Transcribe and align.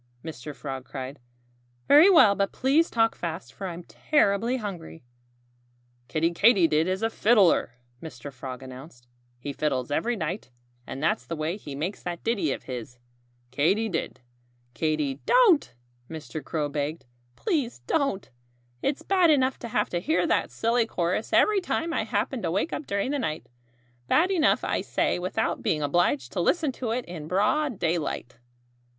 Mr. 0.25 0.55
Frog 0.55 0.83
cried. 0.83 1.19
"Very 1.87 2.09
well! 2.09 2.33
But 2.33 2.51
please 2.51 2.89
talk 2.89 3.13
fast; 3.13 3.53
for 3.53 3.67
I'm 3.67 3.83
terribly 3.83 4.57
hungry." 4.57 5.03
"Kiddie 6.07 6.33
Katydid 6.33 6.87
is 6.87 7.03
a 7.03 7.09
fiddler," 7.11 7.75
Mr. 8.01 8.33
Frog 8.33 8.63
announced. 8.63 9.07
"He 9.37 9.53
fiddles 9.53 9.91
every 9.91 10.15
night. 10.15 10.49
And 10.87 11.03
that's 11.03 11.27
the 11.27 11.35
way 11.35 11.55
he 11.55 11.75
makes 11.75 12.01
that 12.01 12.23
ditty 12.23 12.51
of 12.51 12.63
his 12.63 12.97
Katy 13.51 13.89
did, 13.89 14.21
Katy" 14.73 15.19
"Don't!" 15.27 15.75
Mr. 16.09 16.43
Crow 16.43 16.67
begged. 16.67 17.05
"Please 17.35 17.81
don't! 17.85 18.27
It's 18.81 19.03
bad 19.03 19.29
enough 19.29 19.59
to 19.59 19.67
have 19.67 19.91
to 19.91 19.99
hear 20.01 20.25
that 20.25 20.49
silly 20.49 20.87
chorus 20.87 21.31
every 21.31 21.61
time 21.61 21.93
I 21.93 22.05
happen 22.05 22.41
to 22.41 22.49
wake 22.49 22.73
up 22.73 22.87
during 22.87 23.11
the 23.11 23.19
night 23.19 23.45
bad 24.07 24.31
enough, 24.31 24.63
I 24.63 24.81
say, 24.81 25.19
without 25.19 25.61
being 25.61 25.83
obliged 25.83 26.31
to 26.31 26.39
listen 26.41 26.71
to 26.71 26.89
it 26.89 27.05
in 27.05 27.27
broad 27.27 27.77
daylight." 27.77 28.39